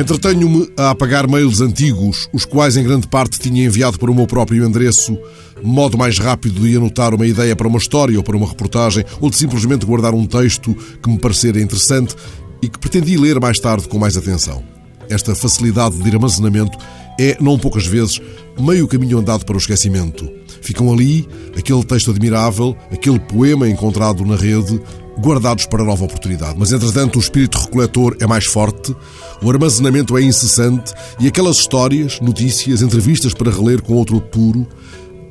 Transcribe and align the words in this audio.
Entretenho-me 0.00 0.66
a 0.78 0.88
apagar 0.88 1.28
mails 1.28 1.60
antigos, 1.60 2.26
os 2.32 2.46
quais 2.46 2.74
em 2.74 2.82
grande 2.82 3.06
parte 3.06 3.38
tinha 3.38 3.66
enviado 3.66 3.98
para 3.98 4.10
o 4.10 4.14
meu 4.14 4.26
próprio 4.26 4.64
endereço, 4.64 5.18
modo 5.62 5.98
mais 5.98 6.18
rápido 6.18 6.62
de 6.62 6.74
anotar 6.74 7.14
uma 7.14 7.26
ideia 7.26 7.54
para 7.54 7.68
uma 7.68 7.76
história 7.76 8.16
ou 8.16 8.24
para 8.24 8.34
uma 8.34 8.48
reportagem, 8.48 9.04
ou 9.20 9.28
de 9.28 9.36
simplesmente 9.36 9.84
guardar 9.84 10.14
um 10.14 10.24
texto 10.24 10.74
que 11.02 11.10
me 11.10 11.18
parecera 11.18 11.60
interessante 11.60 12.16
e 12.62 12.68
que 12.70 12.78
pretendi 12.78 13.18
ler 13.18 13.38
mais 13.38 13.60
tarde 13.60 13.86
com 13.88 13.98
mais 13.98 14.16
atenção. 14.16 14.64
Esta 15.10 15.34
facilidade 15.34 15.98
de 15.98 16.10
armazenamento 16.10 16.78
é, 17.20 17.36
não 17.38 17.58
poucas 17.58 17.86
vezes, 17.86 18.22
meio 18.58 18.88
caminho 18.88 19.18
andado 19.18 19.44
para 19.44 19.56
o 19.56 19.58
esquecimento. 19.58 20.26
Ficam 20.62 20.90
ali 20.90 21.28
aquele 21.54 21.84
texto 21.84 22.10
admirável, 22.10 22.74
aquele 22.90 23.18
poema 23.18 23.68
encontrado 23.68 24.24
na 24.24 24.36
rede, 24.36 24.80
guardados 25.18 25.66
para 25.66 25.84
nova 25.84 26.04
oportunidade. 26.04 26.54
Mas, 26.58 26.72
entretanto, 26.72 27.16
o 27.16 27.20
espírito 27.20 27.58
recoletor 27.58 28.16
é 28.20 28.26
mais 28.26 28.46
forte, 28.46 28.94
o 29.42 29.50
armazenamento 29.50 30.16
é 30.16 30.22
incessante 30.22 30.92
e 31.18 31.26
aquelas 31.26 31.56
histórias, 31.56 32.20
notícias, 32.20 32.82
entrevistas 32.82 33.34
para 33.34 33.50
reler 33.50 33.82
com 33.82 33.94
outro 33.94 34.20
puro 34.20 34.66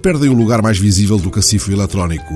perdem 0.02 0.30
o 0.30 0.34
lugar 0.34 0.62
mais 0.62 0.78
visível 0.78 1.18
do 1.18 1.30
cacifo 1.30 1.72
eletrónico. 1.72 2.34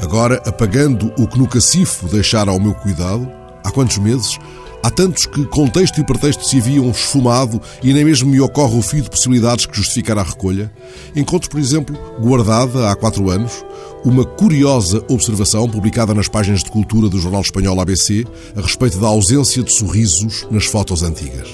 Agora, 0.00 0.42
apagando 0.46 1.12
o 1.18 1.26
que 1.26 1.38
no 1.38 1.48
cacifo 1.48 2.08
deixara 2.08 2.50
ao 2.50 2.60
meu 2.60 2.74
cuidado, 2.74 3.30
há 3.62 3.70
quantos 3.70 3.98
meses, 3.98 4.38
Há 4.84 4.90
tantos 4.90 5.24
que, 5.24 5.46
com 5.46 5.66
texto 5.66 5.98
e 5.98 6.04
pretexto, 6.04 6.44
se 6.44 6.58
haviam 6.58 6.90
esfumado 6.90 7.58
e 7.82 7.94
nem 7.94 8.04
mesmo 8.04 8.30
me 8.30 8.38
ocorre 8.38 8.76
o 8.76 8.82
fio 8.82 9.00
de 9.00 9.08
possibilidades 9.08 9.64
que 9.64 9.74
justificar 9.74 10.18
a 10.18 10.22
recolha. 10.22 10.70
Encontro, 11.16 11.48
por 11.48 11.58
exemplo, 11.58 11.96
guardada 12.20 12.90
há 12.90 12.94
quatro 12.94 13.30
anos, 13.30 13.64
uma 14.04 14.26
curiosa 14.26 15.02
observação 15.08 15.66
publicada 15.70 16.12
nas 16.12 16.28
páginas 16.28 16.62
de 16.62 16.70
cultura 16.70 17.08
do 17.08 17.18
jornal 17.18 17.40
espanhol 17.40 17.80
ABC 17.80 18.26
a 18.54 18.60
respeito 18.60 18.98
da 18.98 19.06
ausência 19.06 19.62
de 19.62 19.74
sorrisos 19.74 20.46
nas 20.50 20.66
fotos 20.66 21.02
antigas. 21.02 21.48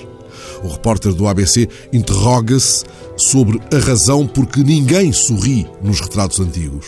O 0.65 0.67
repórter 0.67 1.15
do 1.15 1.28
ABC 1.28 1.69
interroga-se 1.92 2.84
sobre 3.17 3.61
a 3.72 3.78
razão 3.78 4.27
por 4.27 4.44
que 4.44 4.65
ninguém 4.65 5.12
sorri 5.12 5.69
nos 5.81 6.00
retratos 6.00 6.41
antigos. 6.41 6.84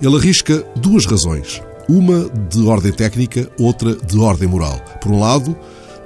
Ele 0.00 0.16
arrisca 0.16 0.66
duas 0.76 1.04
razões. 1.04 1.60
Uma 1.88 2.30
de 2.48 2.66
ordem 2.66 2.92
técnica, 2.92 3.50
outra 3.58 3.94
de 3.94 4.18
ordem 4.18 4.48
moral. 4.48 4.80
Por 5.02 5.12
um 5.12 5.20
lado, 5.20 5.56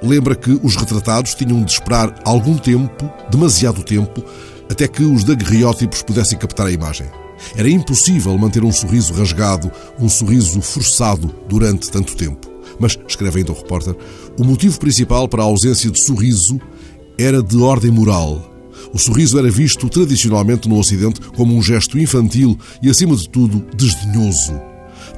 lembra 0.03 0.35
que 0.35 0.59
os 0.61 0.75
retratados 0.75 1.33
tinham 1.33 1.63
de 1.63 1.71
esperar 1.71 2.19
algum 2.25 2.57
tempo, 2.57 3.09
demasiado 3.31 3.81
tempo, 3.83 4.23
até 4.69 4.87
que 4.87 5.03
os 5.03 5.23
daguerreótipos 5.23 6.01
pudessem 6.01 6.37
captar 6.37 6.67
a 6.67 6.71
imagem. 6.71 7.07
Era 7.55 7.69
impossível 7.69 8.37
manter 8.37 8.63
um 8.63 8.71
sorriso 8.71 9.13
rasgado, 9.13 9.71
um 9.97 10.09
sorriso 10.09 10.61
forçado 10.61 11.33
durante 11.47 11.89
tanto 11.89 12.15
tempo. 12.15 12.49
Mas, 12.77 12.97
escreve 13.07 13.39
ainda 13.39 13.51
o 13.51 13.55
repórter, 13.55 13.95
o 14.37 14.43
motivo 14.43 14.77
principal 14.79 15.27
para 15.27 15.43
a 15.43 15.45
ausência 15.45 15.89
de 15.89 16.01
sorriso 16.01 16.59
era 17.17 17.41
de 17.41 17.57
ordem 17.57 17.91
moral. 17.91 18.53
O 18.93 18.97
sorriso 18.97 19.37
era 19.37 19.49
visto 19.49 19.89
tradicionalmente 19.89 20.67
no 20.67 20.77
Ocidente 20.77 21.21
como 21.35 21.55
um 21.55 21.61
gesto 21.61 21.97
infantil 21.97 22.57
e, 22.81 22.89
acima 22.89 23.15
de 23.15 23.29
tudo, 23.29 23.65
desdenhoso. 23.75 24.68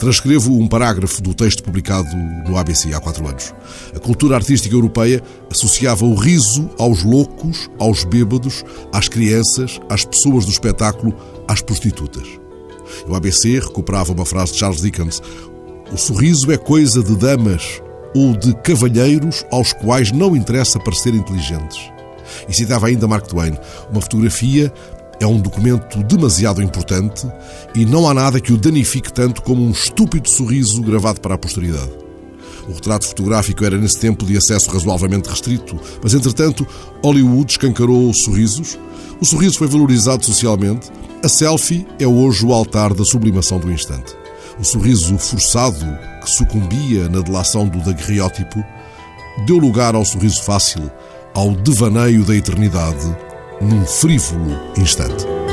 Transcrevo 0.01 0.57
um 0.57 0.67
parágrafo 0.67 1.21
do 1.21 1.31
texto 1.31 1.61
publicado 1.61 2.09
no 2.47 2.57
ABC 2.57 2.91
há 2.91 2.99
quatro 2.99 3.27
anos. 3.27 3.53
A 3.95 3.99
cultura 3.99 4.35
artística 4.35 4.73
europeia 4.73 5.21
associava 5.51 6.03
o 6.05 6.15
riso 6.15 6.71
aos 6.79 7.03
loucos, 7.03 7.69
aos 7.77 8.03
bêbados, 8.03 8.65
às 8.91 9.07
crianças, 9.07 9.79
às 9.87 10.03
pessoas 10.03 10.43
do 10.45 10.51
espetáculo, 10.51 11.15
às 11.47 11.61
prostitutas. 11.61 12.27
O 13.07 13.13
ABC 13.13 13.59
recuperava 13.59 14.11
uma 14.11 14.25
frase 14.25 14.53
de 14.53 14.57
Charles 14.57 14.81
Dickens: 14.81 15.21
O 15.93 15.97
sorriso 15.97 16.51
é 16.51 16.57
coisa 16.57 17.03
de 17.03 17.15
damas 17.15 17.79
ou 18.15 18.35
de 18.35 18.55
cavalheiros 18.63 19.45
aos 19.51 19.71
quais 19.71 20.11
não 20.11 20.35
interessa 20.35 20.79
parecer 20.79 21.13
inteligentes. 21.13 21.77
E 22.49 22.53
citava 22.55 22.87
ainda 22.87 23.07
Mark 23.07 23.27
Twain: 23.27 23.55
Uma 23.91 24.01
fotografia 24.01 24.73
é 25.21 25.27
um 25.27 25.39
documento 25.39 26.01
demasiado 26.03 26.63
importante 26.63 27.27
e 27.75 27.85
não 27.85 28.09
há 28.09 28.13
nada 28.13 28.41
que 28.41 28.51
o 28.51 28.57
danifique 28.57 29.13
tanto 29.13 29.43
como 29.43 29.63
um 29.63 29.69
estúpido 29.69 30.27
sorriso 30.27 30.81
gravado 30.81 31.21
para 31.21 31.35
a 31.35 31.37
posteridade. 31.37 31.91
O 32.67 32.73
retrato 32.73 33.07
fotográfico 33.07 33.63
era 33.63 33.77
nesse 33.77 33.99
tempo 33.99 34.25
de 34.25 34.35
acesso 34.35 34.71
razoavelmente 34.71 35.29
restrito, 35.29 35.79
mas 36.01 36.15
entretanto 36.15 36.67
Hollywood 37.03 37.51
escancarou 37.51 38.11
sorrisos, 38.15 38.79
o 39.19 39.25
sorriso 39.25 39.59
foi 39.59 39.67
valorizado 39.67 40.25
socialmente, 40.25 40.91
a 41.23 41.29
selfie 41.29 41.85
é 41.99 42.07
hoje 42.07 42.43
o 42.43 42.51
altar 42.51 42.91
da 42.93 43.05
sublimação 43.05 43.59
do 43.59 43.71
instante. 43.71 44.15
O 44.59 44.63
sorriso 44.63 45.17
forçado 45.19 45.85
que 46.23 46.31
sucumbia 46.31 47.07
na 47.09 47.21
delação 47.21 47.67
do 47.67 47.79
daguerreótipo 47.79 48.63
deu 49.45 49.57
lugar 49.57 49.93
ao 49.93 50.03
sorriso 50.03 50.41
fácil, 50.41 50.91
ao 51.33 51.51
devaneio 51.51 52.23
da 52.23 52.35
eternidade 52.35 53.15
num 53.61 53.85
frívolo 53.85 54.59
instante. 54.75 55.50